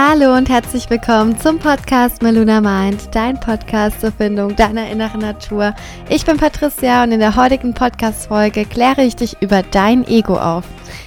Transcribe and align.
Hallo 0.00 0.36
und 0.36 0.48
herzlich 0.48 0.88
willkommen 0.90 1.40
zum 1.40 1.58
Podcast 1.58 2.22
Meluna 2.22 2.60
Mind, 2.60 3.12
dein 3.16 3.40
Podcast 3.40 4.00
zur 4.00 4.12
Findung 4.12 4.54
deiner 4.54 4.88
inneren 4.88 5.20
Natur. 5.20 5.74
Ich 6.08 6.24
bin 6.24 6.36
Patricia 6.36 7.02
und 7.02 7.10
in 7.10 7.18
der 7.18 7.34
heutigen 7.34 7.74
Podcast-Folge 7.74 8.64
kläre 8.64 9.02
ich 9.02 9.16
dich 9.16 9.42
über 9.42 9.64
dein 9.64 10.06
Ego 10.06 10.36
auf. 10.36 10.64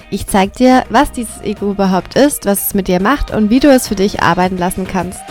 Ich 0.09 0.27
zeige 0.27 0.51
dir, 0.51 0.83
was 0.89 1.13
dieses 1.13 1.41
Ego 1.41 1.71
überhaupt 1.71 2.17
ist, 2.17 2.45
was 2.45 2.67
es 2.67 2.73
mit 2.73 2.89
dir 2.89 3.01
macht 3.01 3.31
und 3.31 3.49
wie 3.49 3.61
du 3.61 3.69
es 3.69 3.87
für 3.87 3.95
dich 3.95 4.21
arbeiten 4.21 4.57
lassen 4.57 4.85
kannst. 4.85 5.21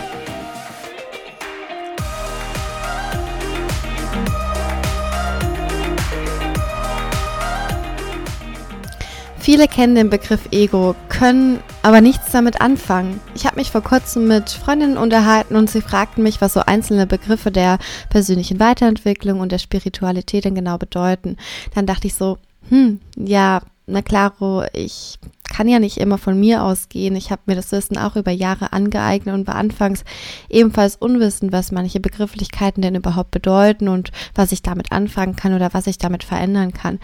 Viele 9.41 9.67
kennen 9.67 9.95
den 9.95 10.11
Begriff 10.11 10.49
Ego, 10.51 10.95
können 11.09 11.61
aber 11.81 11.99
nichts 11.99 12.31
damit 12.31 12.61
anfangen. 12.61 13.19
Ich 13.33 13.47
habe 13.47 13.55
mich 13.55 13.71
vor 13.71 13.81
kurzem 13.81 14.27
mit 14.27 14.51
Freundinnen 14.51 14.97
unterhalten 14.97 15.55
und 15.55 15.67
sie 15.67 15.81
fragten 15.81 16.21
mich, 16.21 16.41
was 16.41 16.53
so 16.53 16.59
einzelne 16.59 17.07
Begriffe 17.07 17.49
der 17.49 17.79
persönlichen 18.11 18.59
Weiterentwicklung 18.59 19.39
und 19.39 19.51
der 19.51 19.57
Spiritualität 19.57 20.45
denn 20.45 20.53
genau 20.53 20.77
bedeuten. 20.77 21.37
Dann 21.73 21.87
dachte 21.87 22.05
ich 22.05 22.13
so, 22.13 22.37
hm, 22.69 22.99
ja, 23.17 23.63
na 23.87 24.03
klaro, 24.03 24.63
ich 24.73 25.17
kann 25.51 25.67
ja 25.67 25.79
nicht 25.79 25.97
immer 25.97 26.19
von 26.19 26.39
mir 26.39 26.63
ausgehen. 26.63 27.15
Ich 27.15 27.31
habe 27.31 27.41
mir 27.47 27.55
das 27.55 27.71
Wissen 27.71 27.97
auch 27.97 28.15
über 28.15 28.31
Jahre 28.31 28.73
angeeignet 28.73 29.35
und 29.35 29.47
war 29.47 29.55
anfangs 29.55 30.03
ebenfalls 30.49 30.95
unwissend, 30.95 31.51
was 31.51 31.71
manche 31.71 31.99
Begrifflichkeiten 31.99 32.81
denn 32.81 32.95
überhaupt 32.95 33.31
bedeuten 33.31 33.87
und 33.87 34.11
was 34.33 34.51
ich 34.51 34.61
damit 34.61 34.91
anfangen 34.91 35.35
kann 35.35 35.53
oder 35.53 35.73
was 35.73 35.87
ich 35.87 35.97
damit 35.97 36.23
verändern 36.23 36.73
kann. 36.73 36.99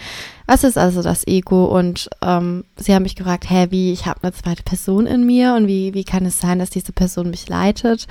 Was 0.48 0.64
ist 0.64 0.78
also 0.78 1.04
das 1.04 1.28
Ego? 1.28 1.66
Und 1.66 2.10
ähm, 2.22 2.64
sie 2.78 2.96
haben 2.96 3.04
mich 3.04 3.16
gefragt, 3.16 3.50
hä, 3.50 3.68
wie, 3.70 3.92
ich 3.92 4.06
habe 4.06 4.24
eine 4.24 4.32
zweite 4.32 4.64
Person 4.64 5.06
in 5.06 5.26
mir 5.26 5.54
und 5.56 5.68
wie, 5.68 5.94
wie 5.94 6.06
kann 6.06 6.26
es 6.26 6.40
sein, 6.40 6.58
dass 6.58 6.70
diese 6.70 6.94
Person 6.94 7.30
mich 7.30 7.50
leitet? 7.50 8.08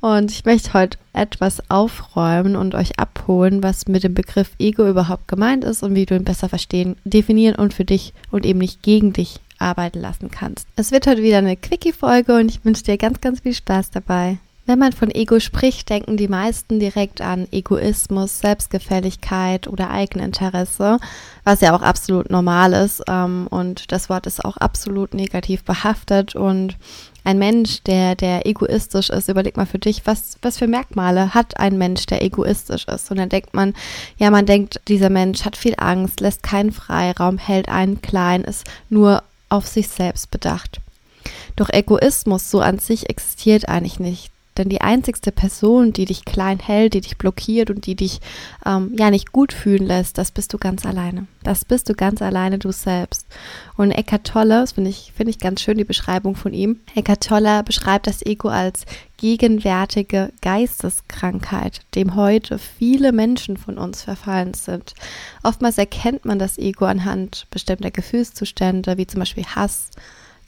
Und 0.00 0.32
ich 0.32 0.44
möchte 0.44 0.74
heute 0.74 0.98
etwas 1.12 1.62
aufräumen 1.70 2.56
und 2.56 2.74
euch 2.74 2.98
abholen, 2.98 3.62
was 3.62 3.86
mit 3.86 4.02
dem 4.02 4.14
Begriff 4.14 4.50
Ego 4.58 4.86
überhaupt 4.86 5.28
gemeint 5.28 5.64
ist 5.64 5.84
und 5.84 5.94
wie 5.94 6.06
du 6.06 6.16
ihn 6.16 6.24
besser 6.24 6.48
verstehen, 6.48 6.96
definieren 7.04 7.54
und 7.54 7.72
für 7.72 7.84
dich 7.84 8.12
und 8.32 8.44
eben 8.44 8.58
nicht 8.58 8.82
gegen 8.82 9.12
dich 9.12 9.38
arbeiten 9.58 10.00
lassen 10.00 10.30
kannst. 10.30 10.66
Es 10.74 10.90
wird 10.90 11.06
heute 11.06 11.22
wieder 11.22 11.38
eine 11.38 11.56
Quickie-Folge 11.56 12.36
und 12.36 12.50
ich 12.50 12.64
wünsche 12.64 12.82
dir 12.82 12.98
ganz, 12.98 13.20
ganz 13.20 13.40
viel 13.40 13.54
Spaß 13.54 13.92
dabei. 13.92 14.38
Wenn 14.66 14.80
man 14.80 14.92
von 14.92 15.12
Ego 15.12 15.38
spricht, 15.38 15.90
denken 15.90 16.16
die 16.16 16.26
meisten 16.26 16.80
direkt 16.80 17.20
an 17.20 17.46
Egoismus, 17.52 18.40
Selbstgefälligkeit 18.40 19.68
oder 19.68 19.90
Eigeninteresse, 19.90 20.98
was 21.44 21.60
ja 21.60 21.74
auch 21.74 21.82
absolut 21.82 22.30
normal 22.30 22.72
ist. 22.72 23.00
Ähm, 23.08 23.46
und 23.48 23.92
das 23.92 24.08
Wort 24.10 24.26
ist 24.26 24.44
auch 24.44 24.56
absolut 24.56 25.14
negativ 25.14 25.62
behaftet. 25.62 26.34
Und 26.34 26.76
ein 27.22 27.38
Mensch, 27.38 27.84
der, 27.84 28.16
der 28.16 28.44
egoistisch 28.44 29.08
ist, 29.08 29.28
überleg 29.28 29.56
mal 29.56 29.66
für 29.66 29.78
dich, 29.78 30.04
was, 30.04 30.36
was 30.42 30.58
für 30.58 30.66
Merkmale 30.66 31.32
hat 31.32 31.60
ein 31.60 31.78
Mensch, 31.78 32.06
der 32.06 32.22
egoistisch 32.22 32.88
ist? 32.88 33.08
Und 33.12 33.18
dann 33.18 33.28
denkt 33.28 33.54
man, 33.54 33.72
ja, 34.18 34.30
man 34.30 34.46
denkt, 34.46 34.80
dieser 34.88 35.10
Mensch 35.10 35.44
hat 35.44 35.56
viel 35.56 35.74
Angst, 35.76 36.18
lässt 36.20 36.42
keinen 36.42 36.72
Freiraum, 36.72 37.38
hält 37.38 37.68
einen 37.68 38.02
klein, 38.02 38.42
ist 38.42 38.64
nur 38.90 39.22
auf 39.48 39.68
sich 39.68 39.86
selbst 39.86 40.32
bedacht. 40.32 40.80
Doch 41.54 41.70
Egoismus 41.70 42.50
so 42.50 42.60
an 42.60 42.80
sich 42.80 43.08
existiert 43.08 43.68
eigentlich 43.68 44.00
nicht. 44.00 44.35
Denn 44.56 44.68
die 44.68 44.80
einzigste 44.80 45.32
Person, 45.32 45.92
die 45.92 46.04
dich 46.04 46.24
klein 46.24 46.58
hält, 46.58 46.94
die 46.94 47.00
dich 47.00 47.18
blockiert 47.18 47.70
und 47.70 47.86
die 47.86 47.94
dich 47.94 48.20
ähm, 48.64 48.94
ja 48.98 49.10
nicht 49.10 49.32
gut 49.32 49.52
fühlen 49.52 49.86
lässt, 49.86 50.18
das 50.18 50.30
bist 50.30 50.52
du 50.52 50.58
ganz 50.58 50.86
alleine. 50.86 51.26
Das 51.42 51.64
bist 51.64 51.88
du 51.88 51.94
ganz 51.94 52.22
alleine 52.22 52.58
du 52.58 52.72
selbst. 52.72 53.26
Und 53.76 53.90
Eckhart 53.90 54.26
Tolle, 54.26 54.60
das 54.60 54.72
finde 54.72 54.90
ich, 54.90 55.12
finde 55.16 55.30
ich 55.30 55.38
ganz 55.38 55.60
schön, 55.60 55.78
die 55.78 55.84
Beschreibung 55.84 56.34
von 56.34 56.52
ihm. 56.52 56.80
Eckhart 56.94 57.26
Tolle 57.26 57.62
beschreibt 57.62 58.06
das 58.06 58.24
Ego 58.24 58.48
als 58.48 58.84
gegenwärtige 59.18 60.32
Geisteskrankheit, 60.42 61.80
dem 61.94 62.14
heute 62.14 62.58
viele 62.58 63.12
Menschen 63.12 63.56
von 63.56 63.78
uns 63.78 64.02
verfallen 64.02 64.54
sind. 64.54 64.94
Oftmals 65.42 65.78
erkennt 65.78 66.24
man 66.24 66.38
das 66.38 66.58
Ego 66.58 66.84
anhand 66.84 67.46
bestimmter 67.50 67.90
Gefühlszustände, 67.90 68.96
wie 68.98 69.06
zum 69.06 69.20
Beispiel 69.20 69.44
Hass, 69.44 69.90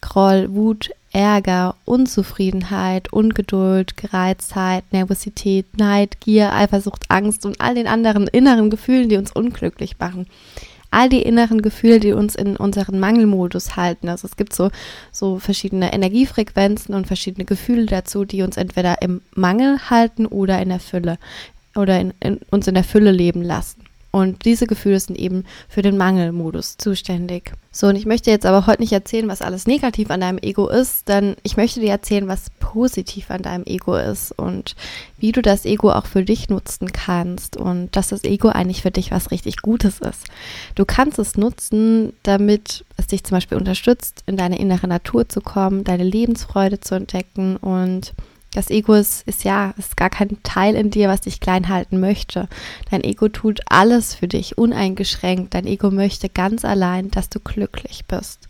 Groll, 0.00 0.54
Wut, 0.54 0.90
Ärger, 1.12 1.74
Unzufriedenheit, 1.84 3.12
Ungeduld, 3.12 3.96
Gereiztheit, 3.96 4.84
Nervosität, 4.92 5.66
Neid, 5.78 6.20
Gier, 6.20 6.52
Eifersucht, 6.52 7.04
Angst 7.08 7.46
und 7.46 7.60
all 7.60 7.74
den 7.74 7.86
anderen 7.86 8.26
inneren 8.26 8.70
Gefühlen, 8.70 9.08
die 9.08 9.16
uns 9.16 9.32
unglücklich 9.32 9.98
machen. 9.98 10.26
All 10.90 11.08
die 11.08 11.22
inneren 11.22 11.60
Gefühle, 11.60 12.00
die 12.00 12.12
uns 12.12 12.34
in 12.34 12.56
unseren 12.56 12.98
Mangelmodus 12.98 13.76
halten. 13.76 14.08
Also 14.08 14.26
es 14.26 14.36
gibt 14.36 14.54
so, 14.54 14.70
so 15.12 15.38
verschiedene 15.38 15.92
Energiefrequenzen 15.92 16.94
und 16.94 17.06
verschiedene 17.06 17.44
Gefühle 17.44 17.86
dazu, 17.86 18.24
die 18.24 18.42
uns 18.42 18.56
entweder 18.56 19.02
im 19.02 19.20
Mangel 19.34 19.78
halten 19.90 20.24
oder 20.24 20.60
in 20.62 20.70
der 20.70 20.80
Fülle 20.80 21.18
oder 21.74 22.00
in, 22.00 22.14
in, 22.20 22.40
uns 22.50 22.66
in 22.66 22.74
der 22.74 22.84
Fülle 22.84 23.12
leben 23.12 23.42
lassen. 23.42 23.87
Und 24.10 24.44
diese 24.44 24.66
Gefühle 24.66 24.98
sind 24.98 25.18
eben 25.18 25.44
für 25.68 25.82
den 25.82 25.96
Mangelmodus 25.96 26.78
zuständig. 26.78 27.52
So, 27.70 27.88
und 27.88 27.96
ich 27.96 28.06
möchte 28.06 28.30
jetzt 28.30 28.46
aber 28.46 28.66
heute 28.66 28.80
nicht 28.80 28.92
erzählen, 28.92 29.28
was 29.28 29.42
alles 29.42 29.66
negativ 29.66 30.10
an 30.10 30.20
deinem 30.20 30.38
Ego 30.38 30.68
ist, 30.68 31.08
denn 31.08 31.36
ich 31.42 31.56
möchte 31.56 31.80
dir 31.80 31.90
erzählen, 31.90 32.26
was 32.26 32.50
positiv 32.58 33.30
an 33.30 33.42
deinem 33.42 33.64
Ego 33.66 33.96
ist 33.96 34.32
und 34.32 34.74
wie 35.18 35.32
du 35.32 35.42
das 35.42 35.66
Ego 35.66 35.92
auch 35.92 36.06
für 36.06 36.24
dich 36.24 36.48
nutzen 36.48 36.90
kannst 36.90 37.56
und 37.56 37.94
dass 37.94 38.08
das 38.08 38.24
Ego 38.24 38.48
eigentlich 38.48 38.82
für 38.82 38.90
dich 38.90 39.10
was 39.10 39.30
richtig 39.30 39.58
Gutes 39.62 40.00
ist. 40.00 40.24
Du 40.74 40.86
kannst 40.86 41.18
es 41.18 41.36
nutzen, 41.36 42.14
damit 42.22 42.84
es 42.96 43.08
dich 43.08 43.22
zum 43.24 43.36
Beispiel 43.36 43.58
unterstützt, 43.58 44.24
in 44.26 44.36
deine 44.36 44.58
innere 44.58 44.88
Natur 44.88 45.28
zu 45.28 45.40
kommen, 45.40 45.84
deine 45.84 46.04
Lebensfreude 46.04 46.80
zu 46.80 46.94
entdecken 46.94 47.56
und 47.58 48.14
das 48.54 48.70
Ego 48.70 48.94
ist, 48.94 49.26
ist 49.26 49.44
ja, 49.44 49.74
ist 49.76 49.96
gar 49.96 50.10
kein 50.10 50.42
Teil 50.42 50.74
in 50.74 50.90
dir, 50.90 51.08
was 51.08 51.20
dich 51.20 51.40
klein 51.40 51.68
halten 51.68 52.00
möchte. 52.00 52.48
Dein 52.90 53.04
Ego 53.04 53.28
tut 53.28 53.60
alles 53.68 54.14
für 54.14 54.28
dich, 54.28 54.56
uneingeschränkt. 54.56 55.54
Dein 55.54 55.66
Ego 55.66 55.90
möchte 55.90 56.28
ganz 56.28 56.64
allein, 56.64 57.10
dass 57.10 57.28
du 57.28 57.40
glücklich 57.40 58.04
bist. 58.06 58.48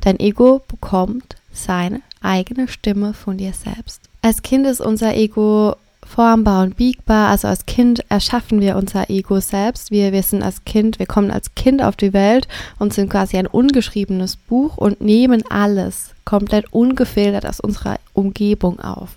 Dein 0.00 0.20
Ego 0.20 0.62
bekommt 0.68 1.36
seine 1.52 2.02
eigene 2.20 2.68
Stimme 2.68 3.14
von 3.14 3.36
dir 3.36 3.52
selbst. 3.52 4.08
Als 4.22 4.42
Kind 4.42 4.66
ist 4.66 4.80
unser 4.80 5.16
Ego 5.16 5.76
formbar 6.12 6.62
und 6.62 6.76
biegbar. 6.76 7.30
Also 7.30 7.48
als 7.48 7.64
Kind 7.64 8.04
erschaffen 8.10 8.60
wir 8.60 8.76
unser 8.76 9.08
Ego 9.08 9.40
selbst. 9.40 9.90
Wir, 9.90 10.12
wir 10.12 10.22
sind 10.22 10.42
als 10.42 10.64
Kind, 10.64 10.98
wir 10.98 11.06
kommen 11.06 11.30
als 11.30 11.54
Kind 11.54 11.82
auf 11.82 11.96
die 11.96 12.12
Welt 12.12 12.48
und 12.78 12.92
sind 12.92 13.10
quasi 13.10 13.38
ein 13.38 13.46
ungeschriebenes 13.46 14.36
Buch 14.36 14.76
und 14.76 15.00
nehmen 15.00 15.42
alles 15.48 16.10
komplett 16.24 16.72
ungefiltert 16.72 17.46
aus 17.46 17.60
unserer 17.60 17.98
Umgebung 18.12 18.78
auf. 18.78 19.16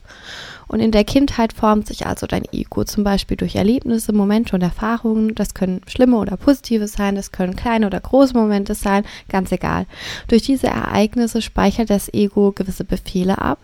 Und 0.67 0.79
in 0.79 0.91
der 0.91 1.03
Kindheit 1.03 1.53
formt 1.53 1.85
sich 1.87 2.07
also 2.07 2.25
dein 2.25 2.45
Ego 2.51 2.85
zum 2.85 3.03
Beispiel 3.03 3.37
durch 3.37 3.55
Erlebnisse, 3.55 4.13
Momente 4.13 4.55
und 4.55 4.61
Erfahrungen. 4.63 5.35
Das 5.35 5.53
können 5.53 5.81
schlimme 5.87 6.17
oder 6.17 6.37
positive 6.37 6.87
sein, 6.87 7.15
das 7.15 7.31
können 7.31 7.55
kleine 7.55 7.85
oder 7.85 7.99
große 7.99 8.33
Momente 8.33 8.73
sein, 8.73 9.05
ganz 9.29 9.51
egal. 9.51 9.85
Durch 10.27 10.41
diese 10.41 10.67
Ereignisse 10.67 11.41
speichert 11.41 11.89
das 11.89 12.11
Ego 12.13 12.51
gewisse 12.51 12.83
Befehle 12.83 13.37
ab 13.37 13.59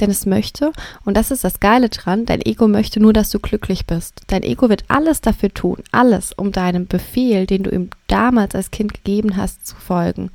denn 0.00 0.10
es 0.10 0.26
möchte, 0.26 0.72
und 1.04 1.16
das 1.16 1.30
ist 1.30 1.44
das 1.44 1.60
Geile 1.60 1.88
dran, 1.88 2.26
dein 2.26 2.40
Ego 2.44 2.68
möchte 2.68 3.00
nur, 3.00 3.12
dass 3.12 3.30
du 3.30 3.38
glücklich 3.38 3.86
bist. 3.86 4.22
Dein 4.26 4.42
Ego 4.42 4.68
wird 4.68 4.84
alles 4.88 5.20
dafür 5.20 5.52
tun, 5.52 5.78
alles, 5.92 6.32
um 6.32 6.52
deinem 6.52 6.86
Befehl, 6.86 7.46
den 7.46 7.62
du 7.62 7.70
ihm 7.70 7.90
damals 8.08 8.54
als 8.54 8.70
Kind 8.70 8.94
gegeben 8.94 9.36
hast, 9.36 9.66
zu 9.66 9.76
folgen. 9.76 10.30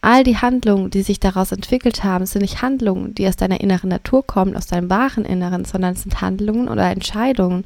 All 0.00 0.22
die 0.22 0.36
Handlungen, 0.36 0.90
die 0.90 1.02
sich 1.02 1.18
daraus 1.18 1.50
entwickelt 1.50 2.04
haben, 2.04 2.24
sind 2.24 2.42
nicht 2.42 2.62
Handlungen, 2.62 3.14
die 3.14 3.26
aus 3.26 3.36
deiner 3.36 3.60
inneren 3.60 3.90
Natur 3.90 4.24
kommen, 4.24 4.56
aus 4.56 4.66
deinem 4.66 4.90
wahren 4.90 5.24
Inneren, 5.24 5.64
sondern 5.64 5.94
es 5.94 6.02
sind 6.02 6.20
Handlungen 6.20 6.68
oder 6.68 6.90
Entscheidungen, 6.90 7.64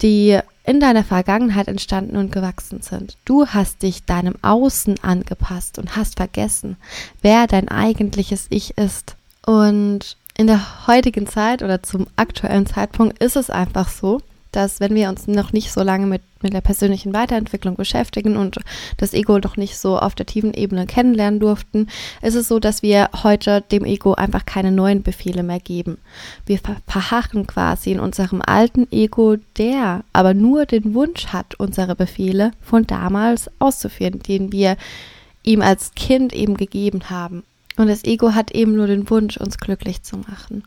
die 0.00 0.38
in 0.64 0.80
deiner 0.80 1.04
Vergangenheit 1.04 1.68
entstanden 1.68 2.16
und 2.16 2.32
gewachsen 2.32 2.80
sind. 2.80 3.16
Du 3.24 3.46
hast 3.46 3.82
dich 3.82 4.04
deinem 4.04 4.34
Außen 4.40 5.02
angepasst 5.02 5.78
und 5.78 5.96
hast 5.96 6.16
vergessen, 6.16 6.76
wer 7.22 7.46
dein 7.46 7.68
eigentliches 7.68 8.46
Ich 8.50 8.78
ist. 8.78 9.16
Und 9.44 10.16
in 10.40 10.46
der 10.46 10.86
heutigen 10.86 11.26
Zeit 11.26 11.62
oder 11.62 11.82
zum 11.82 12.06
aktuellen 12.16 12.64
Zeitpunkt 12.64 13.22
ist 13.22 13.36
es 13.36 13.50
einfach 13.50 13.90
so, 13.90 14.22
dass 14.52 14.80
wenn 14.80 14.94
wir 14.94 15.10
uns 15.10 15.26
noch 15.26 15.52
nicht 15.52 15.70
so 15.70 15.82
lange 15.82 16.06
mit, 16.06 16.22
mit 16.40 16.54
der 16.54 16.62
persönlichen 16.62 17.12
Weiterentwicklung 17.12 17.76
beschäftigen 17.76 18.38
und 18.38 18.58
das 18.96 19.12
Ego 19.12 19.38
noch 19.38 19.58
nicht 19.58 19.76
so 19.76 19.98
auf 19.98 20.14
der 20.14 20.24
tiefen 20.24 20.54
Ebene 20.54 20.86
kennenlernen 20.86 21.40
durften, 21.40 21.88
ist 22.22 22.36
es 22.36 22.48
so, 22.48 22.58
dass 22.58 22.82
wir 22.82 23.10
heute 23.22 23.60
dem 23.60 23.84
Ego 23.84 24.14
einfach 24.14 24.46
keine 24.46 24.72
neuen 24.72 25.02
Befehle 25.02 25.42
mehr 25.42 25.60
geben. 25.60 25.98
Wir 26.46 26.58
verharren 26.86 27.46
quasi 27.46 27.92
in 27.92 28.00
unserem 28.00 28.40
alten 28.40 28.90
Ego, 28.90 29.36
der 29.58 30.04
aber 30.14 30.32
nur 30.32 30.64
den 30.64 30.94
Wunsch 30.94 31.26
hat, 31.26 31.56
unsere 31.56 31.94
Befehle 31.94 32.52
von 32.62 32.86
damals 32.86 33.50
auszuführen, 33.58 34.20
den 34.20 34.52
wir 34.52 34.78
ihm 35.42 35.60
als 35.60 35.92
Kind 35.94 36.32
eben 36.32 36.56
gegeben 36.56 37.10
haben. 37.10 37.42
Und 37.80 37.86
das 37.86 38.04
Ego 38.04 38.34
hat 38.34 38.50
eben 38.50 38.76
nur 38.76 38.88
den 38.88 39.08
Wunsch, 39.08 39.38
uns 39.38 39.56
glücklich 39.56 40.02
zu 40.02 40.18
machen. 40.18 40.64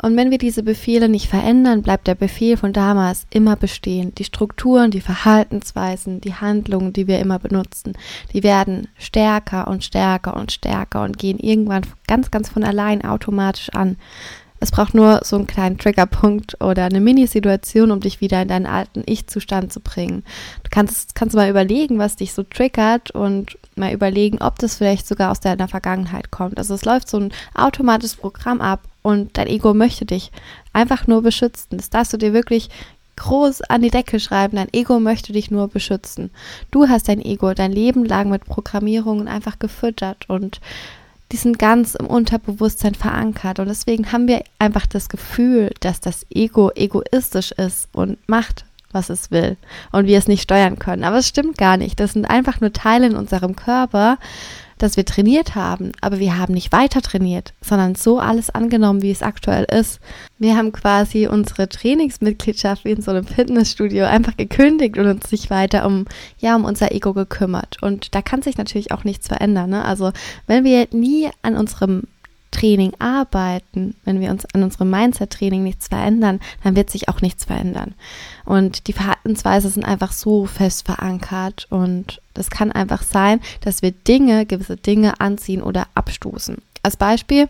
Und 0.00 0.16
wenn 0.16 0.30
wir 0.30 0.38
diese 0.38 0.62
Befehle 0.62 1.08
nicht 1.08 1.26
verändern, 1.26 1.82
bleibt 1.82 2.06
der 2.06 2.14
Befehl 2.14 2.56
von 2.56 2.72
damals 2.72 3.26
immer 3.30 3.56
bestehen. 3.56 4.14
Die 4.14 4.22
Strukturen, 4.22 4.92
die 4.92 5.00
Verhaltensweisen, 5.00 6.20
die 6.20 6.34
Handlungen, 6.34 6.92
die 6.92 7.08
wir 7.08 7.18
immer 7.18 7.40
benutzen, 7.40 7.94
die 8.32 8.44
werden 8.44 8.86
stärker 8.96 9.66
und 9.66 9.82
stärker 9.82 10.36
und 10.36 10.52
stärker 10.52 11.02
und 11.02 11.18
gehen 11.18 11.40
irgendwann 11.40 11.82
ganz, 12.06 12.30
ganz 12.30 12.48
von 12.48 12.62
allein 12.62 13.04
automatisch 13.04 13.70
an. 13.70 13.96
Es 14.62 14.70
braucht 14.70 14.94
nur 14.94 15.22
so 15.24 15.34
einen 15.34 15.48
kleinen 15.48 15.76
Triggerpunkt 15.76 16.62
oder 16.62 16.84
eine 16.84 17.00
Mini-Situation, 17.00 17.90
um 17.90 17.98
dich 17.98 18.20
wieder 18.20 18.40
in 18.40 18.46
deinen 18.46 18.66
alten 18.66 19.02
Ich-Zustand 19.06 19.72
zu 19.72 19.80
bringen. 19.80 20.22
Du 20.62 20.70
kannst, 20.70 21.16
kannst 21.16 21.34
mal 21.34 21.50
überlegen, 21.50 21.98
was 21.98 22.14
dich 22.14 22.32
so 22.32 22.44
triggert 22.44 23.10
und 23.10 23.58
mal 23.74 23.92
überlegen, 23.92 24.40
ob 24.40 24.60
das 24.60 24.76
vielleicht 24.76 25.08
sogar 25.08 25.32
aus 25.32 25.40
deiner 25.40 25.66
Vergangenheit 25.66 26.30
kommt. 26.30 26.58
Also 26.58 26.74
es 26.74 26.84
läuft 26.84 27.08
so 27.08 27.18
ein 27.18 27.32
automatisches 27.56 28.14
Programm 28.14 28.60
ab 28.60 28.84
und 29.02 29.36
dein 29.36 29.48
Ego 29.48 29.74
möchte 29.74 30.04
dich 30.04 30.30
einfach 30.72 31.08
nur 31.08 31.22
beschützen. 31.22 31.78
Das 31.78 31.90
darfst 31.90 32.12
du 32.12 32.16
dir 32.16 32.32
wirklich 32.32 32.70
groß 33.16 33.62
an 33.62 33.82
die 33.82 33.90
Decke 33.90 34.20
schreiben. 34.20 34.58
Dein 34.58 34.72
Ego 34.72 35.00
möchte 35.00 35.32
dich 35.32 35.50
nur 35.50 35.66
beschützen. 35.66 36.30
Du 36.70 36.88
hast 36.88 37.08
dein 37.08 37.20
Ego 37.20 37.52
dein 37.52 37.72
Leben 37.72 38.04
lang 38.04 38.30
mit 38.30 38.44
Programmierungen 38.44 39.26
einfach 39.26 39.58
gefüttert 39.58 40.28
und 40.28 40.60
die 41.32 41.38
sind 41.38 41.58
ganz 41.58 41.94
im 41.94 42.06
Unterbewusstsein 42.06 42.94
verankert. 42.94 43.58
Und 43.58 43.68
deswegen 43.68 44.12
haben 44.12 44.28
wir 44.28 44.44
einfach 44.58 44.86
das 44.86 45.08
Gefühl, 45.08 45.72
dass 45.80 46.00
das 46.00 46.26
Ego 46.30 46.70
egoistisch 46.74 47.52
ist 47.52 47.88
und 47.92 48.18
macht, 48.28 48.66
was 48.92 49.10
es 49.10 49.30
will 49.30 49.56
und 49.90 50.06
wir 50.06 50.18
es 50.18 50.28
nicht 50.28 50.42
steuern 50.42 50.78
können. 50.78 51.04
Aber 51.04 51.18
es 51.18 51.28
stimmt 51.28 51.58
gar 51.58 51.76
nicht. 51.76 51.98
Das 52.00 52.12
sind 52.12 52.26
einfach 52.26 52.60
nur 52.60 52.72
Teile 52.72 53.06
in 53.06 53.16
unserem 53.16 53.56
Körper, 53.56 54.18
dass 54.82 54.96
wir 54.96 55.04
trainiert 55.04 55.54
haben, 55.54 55.92
aber 56.00 56.18
wir 56.18 56.36
haben 56.36 56.54
nicht 56.54 56.72
weiter 56.72 57.02
trainiert, 57.02 57.54
sondern 57.60 57.94
so 57.94 58.18
alles 58.18 58.50
angenommen, 58.50 59.00
wie 59.00 59.12
es 59.12 59.22
aktuell 59.22 59.64
ist. 59.64 60.00
Wir 60.38 60.56
haben 60.56 60.72
quasi 60.72 61.28
unsere 61.28 61.68
Trainingsmitgliedschaft 61.68 62.84
wie 62.84 62.90
in 62.90 63.00
so 63.00 63.12
einem 63.12 63.24
Fitnessstudio 63.24 64.06
einfach 64.06 64.36
gekündigt 64.36 64.98
und 64.98 65.06
uns 65.06 65.30
nicht 65.30 65.50
weiter 65.50 65.86
um, 65.86 66.06
ja, 66.38 66.56
um 66.56 66.64
unser 66.64 66.90
Ego 66.90 67.12
gekümmert. 67.12 67.80
Und 67.80 68.14
da 68.16 68.22
kann 68.22 68.42
sich 68.42 68.58
natürlich 68.58 68.90
auch 68.90 69.04
nichts 69.04 69.28
verändern. 69.28 69.70
Ne? 69.70 69.84
Also 69.84 70.12
wenn 70.48 70.64
wir 70.64 70.88
nie 70.90 71.30
an 71.42 71.56
unserem 71.56 72.02
Training 72.52 72.92
arbeiten, 73.00 73.96
wenn 74.04 74.20
wir 74.20 74.30
uns 74.30 74.46
an 74.54 74.62
unserem 74.62 74.90
Mindset-Training 74.90 75.64
nichts 75.64 75.88
verändern, 75.88 76.38
dann 76.62 76.76
wird 76.76 76.90
sich 76.90 77.08
auch 77.08 77.20
nichts 77.20 77.44
verändern. 77.44 77.94
Und 78.44 78.86
die 78.86 78.92
Verhaltensweise 78.92 79.68
sind 79.68 79.84
einfach 79.84 80.12
so 80.12 80.46
fest 80.46 80.86
verankert 80.86 81.66
und 81.70 82.20
das 82.34 82.50
kann 82.50 82.70
einfach 82.70 83.02
sein, 83.02 83.40
dass 83.62 83.82
wir 83.82 83.90
Dinge, 83.90 84.46
gewisse 84.46 84.76
Dinge 84.76 85.20
anziehen 85.20 85.62
oder 85.62 85.88
abstoßen. 85.94 86.56
Als 86.84 86.96
Beispiel, 86.96 87.48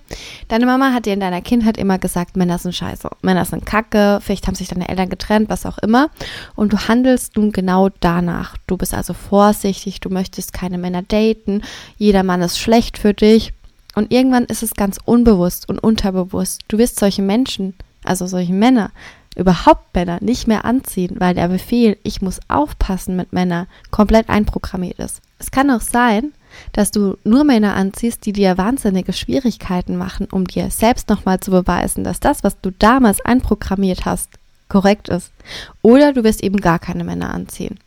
deine 0.48 0.66
Mama 0.66 0.92
hat 0.92 1.06
dir 1.06 1.14
in 1.14 1.20
deiner 1.20 1.40
Kindheit 1.40 1.78
immer 1.78 1.98
gesagt, 1.98 2.36
Männer 2.36 2.58
sind 2.58 2.74
scheiße, 2.74 3.08
Männer 3.22 3.46
sind 3.46 3.64
kacke, 3.64 4.18
vielleicht 4.22 4.46
haben 4.46 4.54
sich 4.54 4.68
deine 4.68 4.90
Eltern 4.90 5.08
getrennt, 5.08 5.48
was 5.48 5.64
auch 5.64 5.78
immer. 5.78 6.10
Und 6.54 6.74
du 6.74 6.76
handelst 6.86 7.38
nun 7.38 7.50
genau 7.50 7.88
danach. 8.00 8.58
Du 8.66 8.76
bist 8.76 8.92
also 8.92 9.14
vorsichtig, 9.14 10.00
du 10.00 10.10
möchtest 10.10 10.52
keine 10.52 10.76
Männer 10.76 11.00
daten, 11.00 11.62
jeder 11.96 12.24
Mann 12.24 12.42
ist 12.42 12.58
schlecht 12.58 12.98
für 12.98 13.14
dich 13.14 13.54
und 13.94 14.12
irgendwann 14.12 14.44
ist 14.44 14.62
es 14.62 14.74
ganz 14.74 14.98
unbewusst 15.04 15.68
und 15.68 15.78
unterbewusst. 15.78 16.62
Du 16.68 16.78
wirst 16.78 16.98
solche 16.98 17.22
Menschen, 17.22 17.74
also 18.04 18.26
solche 18.26 18.52
Männer, 18.52 18.90
überhaupt 19.36 19.94
Männer 19.94 20.18
nicht 20.20 20.46
mehr 20.46 20.64
anziehen, 20.64 21.16
weil 21.18 21.34
der 21.34 21.48
Befehl, 21.48 21.96
ich 22.02 22.20
muss 22.22 22.40
aufpassen 22.48 23.16
mit 23.16 23.32
Männern, 23.32 23.66
komplett 23.90 24.28
einprogrammiert 24.28 24.98
ist. 24.98 25.20
Es 25.38 25.50
kann 25.50 25.70
auch 25.70 25.80
sein, 25.80 26.32
dass 26.72 26.90
du 26.90 27.16
nur 27.24 27.44
Männer 27.44 27.74
anziehst, 27.74 28.26
die 28.26 28.32
dir 28.32 28.58
wahnsinnige 28.58 29.12
Schwierigkeiten 29.12 29.96
machen, 29.96 30.28
um 30.30 30.46
dir 30.46 30.70
selbst 30.70 31.08
nochmal 31.08 31.40
zu 31.40 31.50
beweisen, 31.50 32.04
dass 32.04 32.20
das, 32.20 32.44
was 32.44 32.60
du 32.60 32.70
damals 32.70 33.24
einprogrammiert 33.24 34.04
hast, 34.04 34.28
korrekt 34.68 35.08
ist. 35.08 35.32
Oder 35.82 36.12
du 36.12 36.24
wirst 36.24 36.42
eben 36.42 36.58
gar 36.58 36.78
keine 36.78 37.04
Männer 37.04 37.32
anziehen. 37.32 37.78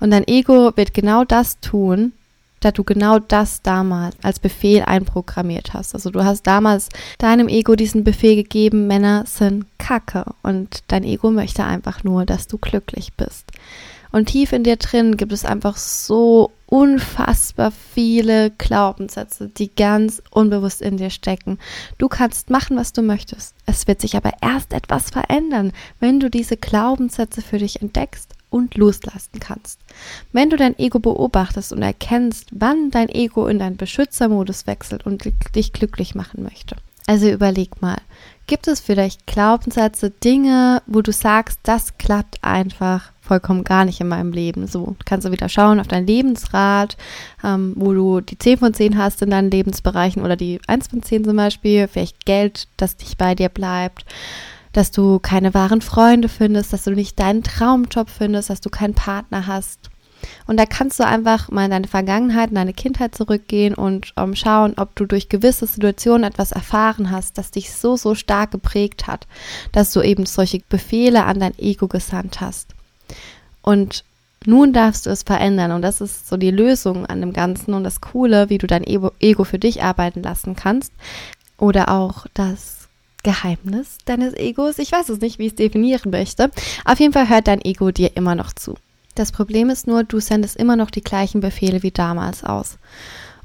Und 0.00 0.10
dein 0.10 0.26
Ego 0.26 0.76
wird 0.76 0.94
genau 0.94 1.24
das 1.24 1.60
tun, 1.60 2.12
da 2.60 2.70
du 2.70 2.84
genau 2.84 3.18
das 3.18 3.62
damals 3.62 4.16
als 4.22 4.38
Befehl 4.38 4.82
einprogrammiert 4.82 5.74
hast. 5.74 5.94
Also 5.94 6.10
du 6.10 6.24
hast 6.24 6.46
damals 6.46 6.88
deinem 7.18 7.48
Ego 7.48 7.74
diesen 7.74 8.04
Befehl 8.04 8.36
gegeben, 8.36 8.86
Männer 8.86 9.24
sind 9.26 9.66
Kacke 9.78 10.24
und 10.42 10.84
dein 10.88 11.04
Ego 11.04 11.30
möchte 11.30 11.64
einfach 11.64 12.04
nur, 12.04 12.26
dass 12.26 12.46
du 12.46 12.58
glücklich 12.58 13.14
bist. 13.14 13.50
Und 14.12 14.26
tief 14.26 14.52
in 14.52 14.64
dir 14.64 14.76
drin 14.76 15.16
gibt 15.16 15.32
es 15.32 15.44
einfach 15.44 15.76
so 15.76 16.50
unfassbar 16.66 17.70
viele 17.70 18.50
Glaubenssätze, 18.50 19.48
die 19.48 19.72
ganz 19.74 20.20
unbewusst 20.30 20.82
in 20.82 20.96
dir 20.96 21.10
stecken. 21.10 21.58
Du 21.98 22.08
kannst 22.08 22.50
machen, 22.50 22.76
was 22.76 22.92
du 22.92 23.02
möchtest. 23.02 23.54
Es 23.66 23.86
wird 23.86 24.00
sich 24.00 24.16
aber 24.16 24.32
erst 24.42 24.72
etwas 24.72 25.10
verändern, 25.10 25.72
wenn 26.00 26.18
du 26.18 26.28
diese 26.28 26.56
Glaubenssätze 26.56 27.40
für 27.40 27.58
dich 27.58 27.82
entdeckst 27.82 28.34
und 28.50 28.76
loslassen 28.76 29.40
kannst. 29.40 29.80
Wenn 30.32 30.50
du 30.50 30.56
dein 30.56 30.78
Ego 30.78 30.98
beobachtest 30.98 31.72
und 31.72 31.82
erkennst, 31.82 32.48
wann 32.52 32.90
dein 32.90 33.08
Ego 33.08 33.46
in 33.46 33.58
deinen 33.58 33.76
Beschützermodus 33.76 34.66
wechselt 34.66 35.06
und 35.06 35.24
dich 35.54 35.72
glücklich 35.72 36.14
machen 36.14 36.42
möchte. 36.42 36.76
Also 37.06 37.28
überleg 37.28 37.80
mal, 37.82 37.98
gibt 38.46 38.68
es 38.68 38.80
vielleicht 38.80 39.26
Glaubenssätze, 39.26 40.10
Dinge, 40.10 40.82
wo 40.86 41.02
du 41.02 41.12
sagst, 41.12 41.60
das 41.62 41.96
klappt 41.98 42.38
einfach 42.42 43.12
vollkommen 43.20 43.64
gar 43.64 43.84
nicht 43.84 44.00
in 44.00 44.08
meinem 44.08 44.32
Leben. 44.32 44.66
So 44.66 44.96
kannst 45.04 45.26
du 45.26 45.32
wieder 45.32 45.48
schauen 45.48 45.80
auf 45.80 45.88
dein 45.88 46.06
Lebensrad, 46.06 46.96
ähm, 47.44 47.74
wo 47.76 47.92
du 47.92 48.20
die 48.20 48.38
10 48.38 48.58
von 48.58 48.74
10 48.74 48.98
hast 48.98 49.22
in 49.22 49.30
deinen 49.30 49.50
Lebensbereichen 49.50 50.22
oder 50.22 50.36
die 50.36 50.60
1 50.66 50.88
von 50.88 51.02
10 51.02 51.24
zum 51.24 51.36
Beispiel, 51.36 51.88
vielleicht 51.88 52.26
Geld, 52.26 52.68
das 52.76 52.98
nicht 52.98 53.18
bei 53.18 53.34
dir 53.34 53.48
bleibt 53.48 54.04
dass 54.72 54.90
du 54.90 55.18
keine 55.18 55.54
wahren 55.54 55.80
Freunde 55.80 56.28
findest, 56.28 56.72
dass 56.72 56.84
du 56.84 56.92
nicht 56.92 57.18
deinen 57.18 57.42
Traumjob 57.42 58.08
findest, 58.08 58.50
dass 58.50 58.60
du 58.60 58.70
keinen 58.70 58.94
Partner 58.94 59.46
hast. 59.46 59.90
Und 60.46 60.58
da 60.58 60.66
kannst 60.66 61.00
du 61.00 61.06
einfach 61.06 61.50
mal 61.50 61.64
in 61.64 61.70
deine 61.70 61.88
Vergangenheit, 61.88 62.50
in 62.50 62.56
deine 62.56 62.74
Kindheit 62.74 63.14
zurückgehen 63.14 63.74
und 63.74 64.12
um, 64.16 64.24
ähm, 64.24 64.36
schauen, 64.36 64.74
ob 64.76 64.94
du 64.94 65.06
durch 65.06 65.28
gewisse 65.28 65.66
Situationen 65.66 66.24
etwas 66.24 66.52
erfahren 66.52 67.10
hast, 67.10 67.38
das 67.38 67.50
dich 67.50 67.72
so, 67.72 67.96
so 67.96 68.14
stark 68.14 68.50
geprägt 68.50 69.06
hat, 69.06 69.26
dass 69.72 69.92
du 69.92 70.02
eben 70.02 70.26
solche 70.26 70.60
Befehle 70.68 71.24
an 71.24 71.40
dein 71.40 71.58
Ego 71.58 71.88
gesandt 71.88 72.40
hast. 72.40 72.74
Und 73.62 74.04
nun 74.46 74.72
darfst 74.72 75.06
du 75.06 75.10
es 75.10 75.22
verändern. 75.22 75.72
Und 75.72 75.82
das 75.82 76.00
ist 76.00 76.28
so 76.28 76.36
die 76.36 76.50
Lösung 76.50 77.06
an 77.06 77.20
dem 77.20 77.32
Ganzen 77.32 77.74
und 77.74 77.84
das 77.84 78.00
Coole, 78.00 78.48
wie 78.48 78.58
du 78.58 78.66
dein 78.66 78.84
Ego 78.84 79.44
für 79.44 79.58
dich 79.58 79.82
arbeiten 79.82 80.22
lassen 80.22 80.56
kannst. 80.56 80.92
Oder 81.58 81.90
auch 81.90 82.26
das 82.32 82.79
Geheimnis 83.22 83.98
deines 84.04 84.34
Egos. 84.34 84.78
Ich 84.78 84.92
weiß 84.92 85.08
es 85.08 85.20
nicht, 85.20 85.38
wie 85.38 85.46
ich 85.46 85.52
es 85.52 85.56
definieren 85.56 86.10
möchte. 86.10 86.50
Auf 86.84 87.00
jeden 87.00 87.12
Fall 87.12 87.28
hört 87.28 87.48
dein 87.48 87.64
Ego 87.64 87.90
dir 87.90 88.16
immer 88.16 88.34
noch 88.34 88.52
zu. 88.52 88.76
Das 89.14 89.32
Problem 89.32 89.70
ist 89.70 89.86
nur, 89.86 90.04
du 90.04 90.20
sendest 90.20 90.56
immer 90.56 90.76
noch 90.76 90.90
die 90.90 91.02
gleichen 91.02 91.40
Befehle 91.40 91.82
wie 91.82 91.90
damals 91.90 92.44
aus. 92.44 92.78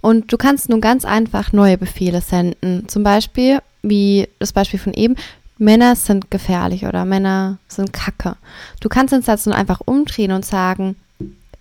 Und 0.01 0.31
du 0.31 0.38
kannst 0.38 0.69
nun 0.69 0.81
ganz 0.81 1.03
einfach 1.03 1.51
neue 1.51 1.77
Befehle 1.77 2.21
senden. 2.21 2.88
Zum 2.88 3.03
Beispiel, 3.03 3.59
wie 3.81 4.27
das 4.39 4.53
Beispiel 4.53 4.79
von 4.79 4.93
eben, 4.93 5.15
Männer 5.57 5.95
sind 5.95 6.29
gefährlich 6.29 6.85
oder 6.85 7.05
Männer 7.05 7.57
sind 7.67 7.93
kacke. 7.93 8.35
Du 8.81 8.89
kannst 8.89 9.13
den 9.13 9.21
Satz 9.21 9.45
nun 9.45 9.55
einfach 9.55 9.81
umdrehen 9.85 10.31
und 10.31 10.45
sagen, 10.45 10.95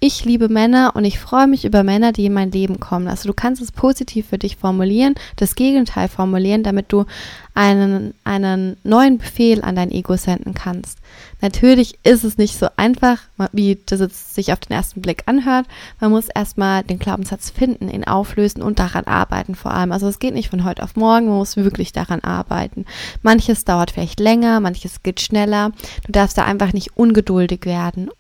ich 0.06 0.26
liebe 0.26 0.50
Männer 0.50 0.92
und 0.94 1.06
ich 1.06 1.18
freue 1.18 1.46
mich 1.46 1.64
über 1.64 1.82
Männer, 1.82 2.12
die 2.12 2.26
in 2.26 2.34
mein 2.34 2.50
Leben 2.50 2.78
kommen. 2.78 3.08
Also 3.08 3.26
du 3.26 3.32
kannst 3.32 3.62
es 3.62 3.72
positiv 3.72 4.28
für 4.28 4.36
dich 4.36 4.56
formulieren, 4.56 5.14
das 5.36 5.54
Gegenteil 5.54 6.08
formulieren, 6.08 6.62
damit 6.62 6.92
du 6.92 7.06
einen, 7.54 8.12
einen 8.22 8.76
neuen 8.82 9.16
Befehl 9.16 9.64
an 9.64 9.76
dein 9.76 9.90
Ego 9.90 10.18
senden 10.18 10.52
kannst. 10.52 10.98
Natürlich 11.40 11.98
ist 12.02 12.22
es 12.22 12.36
nicht 12.36 12.58
so 12.58 12.66
einfach, 12.76 13.16
wie 13.52 13.78
das 13.86 14.00
jetzt 14.00 14.34
sich 14.34 14.52
auf 14.52 14.60
den 14.60 14.76
ersten 14.76 15.00
Blick 15.00 15.22
anhört. 15.24 15.64
Man 16.00 16.10
muss 16.10 16.28
erstmal 16.28 16.82
den 16.82 16.98
Glaubenssatz 16.98 17.48
finden, 17.48 17.88
ihn 17.88 18.04
auflösen 18.04 18.60
und 18.60 18.80
daran 18.80 19.04
arbeiten 19.04 19.54
vor 19.54 19.72
allem. 19.72 19.90
Also 19.90 20.06
es 20.06 20.18
geht 20.18 20.34
nicht 20.34 20.50
von 20.50 20.64
heute 20.64 20.82
auf 20.82 20.96
morgen, 20.96 21.28
man 21.28 21.38
muss 21.38 21.56
wirklich 21.56 21.92
daran 21.92 22.20
arbeiten. 22.20 22.84
Manches 23.22 23.64
dauert 23.64 23.92
vielleicht 23.92 24.20
länger, 24.20 24.60
manches 24.60 25.02
geht 25.02 25.22
schneller. 25.22 25.72
Du 26.04 26.12
darfst 26.12 26.36
da 26.36 26.44
einfach 26.44 26.74
nicht 26.74 26.94
ungeduldig 26.94 27.64
werden 27.64 28.10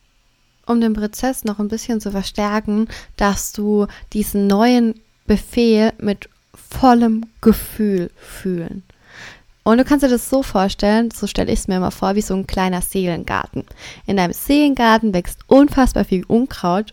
um 0.66 0.80
den 0.80 0.94
Prozess 0.94 1.44
noch 1.44 1.58
ein 1.58 1.68
bisschen 1.68 2.00
zu 2.00 2.10
verstärken, 2.10 2.88
darfst 3.16 3.58
du 3.58 3.86
diesen 4.12 4.46
neuen 4.46 5.00
Befehl 5.26 5.92
mit 5.98 6.28
vollem 6.54 7.26
Gefühl 7.40 8.10
fühlen. 8.16 8.82
Und 9.62 9.78
du 9.78 9.84
kannst 9.84 10.04
dir 10.04 10.10
das 10.10 10.28
so 10.28 10.42
vorstellen, 10.42 11.10
so 11.10 11.26
stelle 11.26 11.50
ich 11.50 11.60
es 11.60 11.68
mir 11.68 11.76
immer 11.76 11.90
vor, 11.90 12.14
wie 12.14 12.20
so 12.20 12.34
ein 12.34 12.46
kleiner 12.46 12.82
Seelengarten. 12.82 13.64
In 14.06 14.18
deinem 14.18 14.34
Seelengarten 14.34 15.14
wächst 15.14 15.40
unfassbar 15.46 16.04
viel 16.04 16.24
Unkraut. 16.26 16.92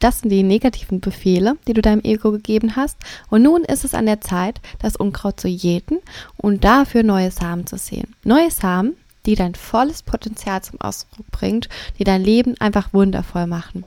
Das 0.00 0.20
sind 0.20 0.28
die 0.28 0.42
negativen 0.42 1.00
Befehle, 1.00 1.56
die 1.66 1.72
du 1.72 1.80
deinem 1.80 2.02
Ego 2.04 2.30
gegeben 2.30 2.76
hast. 2.76 2.98
Und 3.30 3.42
nun 3.42 3.64
ist 3.64 3.84
es 3.84 3.94
an 3.94 4.04
der 4.04 4.20
Zeit, 4.20 4.60
das 4.80 4.96
Unkraut 4.96 5.40
zu 5.40 5.48
jäten 5.48 5.98
und 6.36 6.62
dafür 6.62 7.02
neue 7.02 7.30
Samen 7.30 7.66
zu 7.66 7.78
sehen. 7.78 8.14
Neue 8.22 8.50
Samen, 8.50 8.96
die 9.30 9.36
dein 9.36 9.54
volles 9.54 10.02
Potenzial 10.02 10.62
zum 10.62 10.80
Ausdruck 10.80 11.26
bringt, 11.30 11.68
die 11.98 12.04
dein 12.04 12.22
Leben 12.22 12.54
einfach 12.60 12.92
wundervoll 12.92 13.46
machen. 13.46 13.84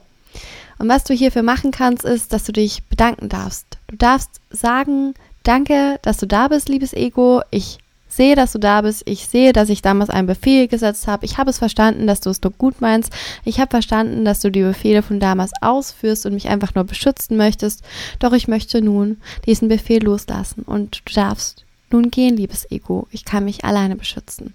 Und 0.79 0.89
was 0.89 1.03
du 1.03 1.13
hierfür 1.13 1.43
machen 1.43 1.71
kannst, 1.71 2.03
ist, 2.03 2.33
dass 2.33 2.43
du 2.43 2.51
dich 2.51 2.83
bedanken 2.85 3.29
darfst. 3.29 3.77
Du 3.88 3.95
darfst 3.95 4.41
sagen, 4.50 5.13
Danke, 5.43 6.00
dass 6.01 6.17
du 6.17 6.25
da 6.25 6.47
bist, 6.47 6.69
liebes 6.69 6.93
Ego. 6.93 7.41
Ich 7.51 7.77
sehe, 8.07 8.35
dass 8.35 8.53
du 8.53 8.59
da 8.59 8.81
bist. 8.81 9.03
Ich 9.05 9.27
sehe, 9.27 9.51
dass 9.51 9.69
ich 9.69 9.81
damals 9.81 10.09
einen 10.09 10.27
Befehl 10.27 10.69
gesetzt 10.69 11.05
habe. 11.07 11.25
Ich 11.25 11.38
habe 11.38 11.50
es 11.50 11.57
verstanden, 11.57 12.07
dass 12.07 12.21
du 12.21 12.29
es 12.29 12.41
nur 12.41 12.53
gut 12.53 12.79
meinst. 12.79 13.12
Ich 13.43 13.59
habe 13.59 13.69
verstanden, 13.69 14.23
dass 14.23 14.39
du 14.39 14.50
die 14.50 14.62
Befehle 14.62 15.03
von 15.03 15.19
damals 15.19 15.51
ausführst 15.62 16.25
und 16.25 16.33
mich 16.33 16.47
einfach 16.47 16.75
nur 16.75 16.85
beschützen 16.85 17.35
möchtest. 17.35 17.83
Doch 18.19 18.31
ich 18.31 18.47
möchte 18.47 18.81
nun 18.81 19.17
diesen 19.45 19.67
Befehl 19.67 20.01
loslassen 20.01 20.63
und 20.63 21.01
du 21.05 21.13
darfst 21.13 21.65
nun 21.89 22.09
gehen, 22.09 22.38
liebes 22.38 22.71
Ego. 22.71 23.07
Ich 23.12 23.25
kann 23.25 23.43
mich 23.43 23.65
alleine 23.65 23.97
beschützen. 23.97 24.53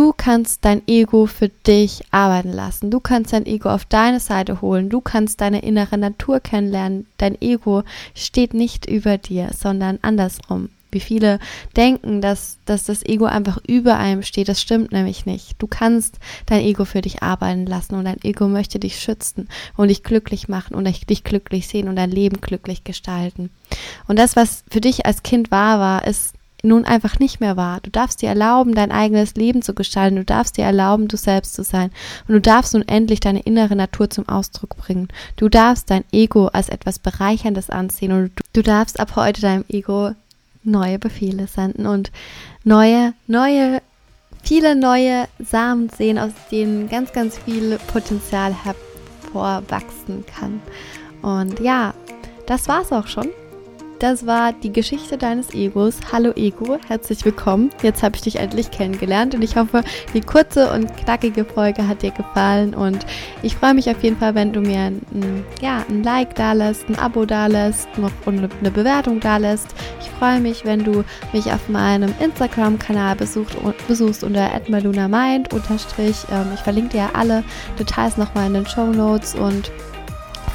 Du 0.00 0.14
kannst 0.16 0.64
dein 0.64 0.80
Ego 0.88 1.26
für 1.26 1.50
dich 1.50 2.00
arbeiten 2.10 2.54
lassen. 2.54 2.90
Du 2.90 3.00
kannst 3.00 3.34
dein 3.34 3.44
Ego 3.44 3.68
auf 3.68 3.84
deine 3.84 4.18
Seite 4.18 4.62
holen. 4.62 4.88
Du 4.88 5.02
kannst 5.02 5.42
deine 5.42 5.60
innere 5.60 5.98
Natur 5.98 6.40
kennenlernen. 6.40 7.06
Dein 7.18 7.38
Ego 7.42 7.82
steht 8.14 8.54
nicht 8.54 8.86
über 8.86 9.18
dir, 9.18 9.50
sondern 9.54 9.98
andersrum. 10.00 10.70
Wie 10.90 11.00
viele 11.00 11.38
denken, 11.76 12.22
dass, 12.22 12.56
dass 12.64 12.84
das 12.84 13.04
Ego 13.04 13.26
einfach 13.26 13.58
über 13.66 13.98
einem 13.98 14.22
steht. 14.22 14.48
Das 14.48 14.62
stimmt 14.62 14.90
nämlich 14.90 15.26
nicht. 15.26 15.56
Du 15.58 15.66
kannst 15.66 16.18
dein 16.46 16.62
Ego 16.62 16.86
für 16.86 17.02
dich 17.02 17.22
arbeiten 17.22 17.66
lassen 17.66 17.94
und 17.94 18.06
dein 18.06 18.24
Ego 18.24 18.48
möchte 18.48 18.78
dich 18.78 18.98
schützen 18.98 19.50
und 19.76 19.88
dich 19.88 20.02
glücklich 20.02 20.48
machen 20.48 20.74
und 20.76 20.88
dich 21.10 21.24
glücklich 21.24 21.68
sehen 21.68 21.88
und 21.88 21.96
dein 21.96 22.10
Leben 22.10 22.40
glücklich 22.40 22.84
gestalten. 22.84 23.50
Und 24.08 24.18
das, 24.18 24.34
was 24.34 24.64
für 24.70 24.80
dich 24.80 25.04
als 25.04 25.22
Kind 25.22 25.50
wahr 25.50 25.78
war, 25.78 26.06
ist 26.06 26.32
nun 26.62 26.84
einfach 26.84 27.18
nicht 27.18 27.40
mehr 27.40 27.56
wahr. 27.56 27.80
Du 27.82 27.90
darfst 27.90 28.22
dir 28.22 28.28
erlauben, 28.28 28.74
dein 28.74 28.92
eigenes 28.92 29.34
Leben 29.34 29.62
zu 29.62 29.74
gestalten. 29.74 30.16
Du 30.16 30.24
darfst 30.24 30.56
dir 30.56 30.64
erlauben, 30.64 31.08
du 31.08 31.16
selbst 31.16 31.54
zu 31.54 31.64
sein. 31.64 31.90
Und 32.28 32.34
du 32.34 32.40
darfst 32.40 32.74
nun 32.74 32.86
endlich 32.86 33.20
deine 33.20 33.40
innere 33.40 33.76
Natur 33.76 34.10
zum 34.10 34.28
Ausdruck 34.28 34.76
bringen. 34.76 35.08
Du 35.36 35.48
darfst 35.48 35.90
dein 35.90 36.04
Ego 36.12 36.48
als 36.48 36.68
etwas 36.68 36.98
Bereicherndes 36.98 37.70
ansehen 37.70 38.12
und 38.12 38.32
du, 38.36 38.42
du 38.54 38.62
darfst 38.62 39.00
ab 39.00 39.16
heute 39.16 39.40
deinem 39.40 39.64
Ego 39.68 40.12
neue 40.62 40.98
Befehle 40.98 41.46
senden 41.46 41.86
und 41.86 42.10
neue, 42.64 43.14
neue, 43.26 43.80
viele 44.42 44.76
neue 44.76 45.26
Samen 45.38 45.88
sehen, 45.88 46.18
aus 46.18 46.32
denen 46.50 46.88
ganz, 46.88 47.12
ganz 47.12 47.38
viel 47.38 47.78
Potenzial 47.92 48.54
hervorwachsen 48.54 50.24
kann. 50.26 50.60
Und 51.22 51.60
ja, 51.60 51.94
das 52.46 52.68
war's 52.68 52.92
auch 52.92 53.06
schon 53.06 53.28
das 54.00 54.26
war 54.26 54.54
die 54.54 54.72
Geschichte 54.72 55.18
deines 55.18 55.52
Egos. 55.52 55.98
Hallo 56.10 56.32
Ego, 56.34 56.78
herzlich 56.88 57.22
willkommen. 57.24 57.70
Jetzt 57.82 58.02
habe 58.02 58.16
ich 58.16 58.22
dich 58.22 58.36
endlich 58.36 58.70
kennengelernt 58.70 59.34
und 59.34 59.42
ich 59.42 59.56
hoffe, 59.56 59.84
die 60.14 60.22
kurze 60.22 60.72
und 60.72 60.96
knackige 60.96 61.44
Folge 61.44 61.86
hat 61.86 62.00
dir 62.00 62.10
gefallen 62.10 62.74
und 62.74 63.04
ich 63.42 63.56
freue 63.56 63.74
mich 63.74 63.90
auf 63.90 64.02
jeden 64.02 64.16
Fall, 64.16 64.34
wenn 64.34 64.54
du 64.54 64.62
mir 64.62 64.78
ein, 64.78 65.44
ja, 65.60 65.84
ein 65.88 66.02
Like 66.02 66.34
da 66.34 66.54
lässt, 66.54 66.88
ein 66.88 66.98
Abo 66.98 67.26
da 67.26 67.46
lässt 67.46 67.88
und 68.24 68.48
eine 68.60 68.70
Bewertung 68.70 69.20
da 69.20 69.36
lässt. 69.36 69.68
Ich 70.00 70.08
freue 70.18 70.40
mich, 70.40 70.64
wenn 70.64 70.82
du 70.82 71.04
mich 71.34 71.52
auf 71.52 71.68
meinem 71.68 72.14
Instagram-Kanal 72.20 73.16
besucht, 73.16 73.54
besuchst 73.86 74.24
unter 74.24 74.50
@malunamind. 74.68 75.48
Ähm, 75.52 76.46
ich 76.54 76.60
verlinke 76.60 76.96
dir 76.96 77.10
alle 77.12 77.44
Details 77.78 78.16
nochmal 78.16 78.46
in 78.46 78.54
den 78.54 78.66
Show 78.66 78.86
Notes 78.86 79.34
und 79.34 79.70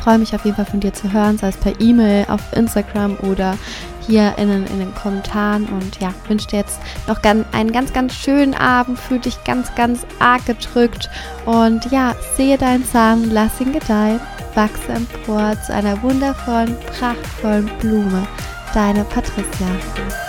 freue 0.06 0.20
mich 0.20 0.36
auf 0.36 0.46
jeden 0.46 0.56
Fall 0.56 0.68
von 0.68 0.80
dir 0.80 0.94
zu 0.94 1.12
hören, 1.12 1.40
sei 1.40 1.48
es 1.50 1.58
per 1.58 1.82
E-Mail, 1.82 2.28
auf 2.30 2.42
Instagram 2.54 3.18
oder 3.24 3.58
hier 4.06 4.36
in, 4.38 4.52
in 4.52 4.80
den 4.80 4.94
Kommentaren. 4.94 5.66
Und 5.66 6.00
ja, 6.00 6.14
wünsche 6.28 6.48
dir 6.48 6.60
jetzt 6.60 6.80
noch 7.08 7.24
einen 7.24 7.72
ganz, 7.72 7.92
ganz 7.92 8.14
schönen 8.14 8.54
Abend. 8.54 9.00
Fühl 9.00 9.18
dich 9.18 9.44
ganz, 9.46 9.74
ganz 9.74 10.06
arg 10.20 10.46
gedrückt. 10.46 11.10
Und 11.46 11.92
ja, 11.92 12.14
sehe 12.38 12.60
deinen 12.60 12.86
Samen, 12.86 13.32
lass 13.32 13.60
ihn 13.60 13.74
gedeihen, 13.74 14.20
wachse 14.54 14.94
empor 14.94 15.56
zu 15.66 15.74
einer 15.74 16.00
wundervollen, 16.04 16.78
prachtvollen 17.00 17.72
Blume. 17.80 18.28
Deine 18.76 19.06
Patricia. 19.06 20.25